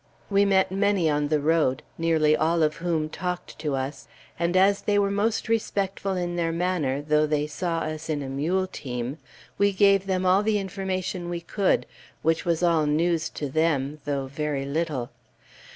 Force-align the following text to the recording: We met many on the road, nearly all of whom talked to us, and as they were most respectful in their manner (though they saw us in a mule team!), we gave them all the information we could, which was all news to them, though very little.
We 0.31 0.45
met 0.45 0.71
many 0.71 1.11
on 1.11 1.27
the 1.27 1.39
road, 1.39 1.83
nearly 1.95 2.35
all 2.35 2.63
of 2.63 2.77
whom 2.77 3.07
talked 3.07 3.59
to 3.59 3.75
us, 3.75 4.07
and 4.39 4.57
as 4.57 4.81
they 4.81 4.97
were 4.97 5.11
most 5.11 5.47
respectful 5.47 6.13
in 6.15 6.35
their 6.37 6.51
manner 6.51 7.03
(though 7.03 7.27
they 7.27 7.45
saw 7.45 7.81
us 7.81 8.09
in 8.09 8.23
a 8.23 8.27
mule 8.27 8.65
team!), 8.65 9.19
we 9.59 9.71
gave 9.71 10.07
them 10.07 10.25
all 10.25 10.41
the 10.41 10.57
information 10.57 11.29
we 11.29 11.41
could, 11.41 11.85
which 12.23 12.45
was 12.45 12.63
all 12.63 12.87
news 12.87 13.29
to 13.29 13.47
them, 13.47 13.99
though 14.05 14.25
very 14.25 14.65
little. 14.65 15.11